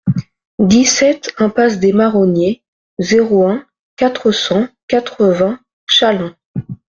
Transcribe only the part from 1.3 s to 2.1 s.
impasse des